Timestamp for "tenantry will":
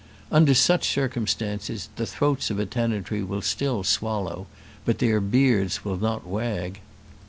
2.65-3.43